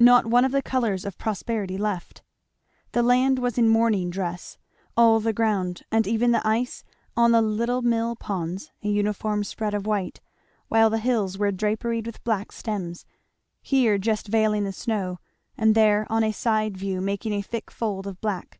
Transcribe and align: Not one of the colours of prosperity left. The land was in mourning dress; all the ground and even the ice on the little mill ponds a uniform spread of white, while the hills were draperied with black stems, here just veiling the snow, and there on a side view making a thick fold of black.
Not 0.00 0.26
one 0.26 0.44
of 0.44 0.50
the 0.50 0.62
colours 0.62 1.04
of 1.04 1.16
prosperity 1.16 1.78
left. 1.78 2.24
The 2.90 3.04
land 3.04 3.38
was 3.38 3.56
in 3.56 3.68
mourning 3.68 4.10
dress; 4.10 4.58
all 4.96 5.20
the 5.20 5.32
ground 5.32 5.82
and 5.92 6.08
even 6.08 6.32
the 6.32 6.44
ice 6.44 6.82
on 7.16 7.30
the 7.30 7.40
little 7.40 7.80
mill 7.80 8.16
ponds 8.16 8.72
a 8.82 8.88
uniform 8.88 9.44
spread 9.44 9.72
of 9.72 9.86
white, 9.86 10.20
while 10.66 10.90
the 10.90 10.98
hills 10.98 11.38
were 11.38 11.52
draperied 11.52 12.04
with 12.06 12.24
black 12.24 12.50
stems, 12.50 13.06
here 13.62 13.96
just 13.96 14.26
veiling 14.26 14.64
the 14.64 14.72
snow, 14.72 15.20
and 15.56 15.76
there 15.76 16.04
on 16.10 16.24
a 16.24 16.32
side 16.32 16.76
view 16.76 17.00
making 17.00 17.32
a 17.32 17.40
thick 17.40 17.70
fold 17.70 18.08
of 18.08 18.20
black. 18.20 18.58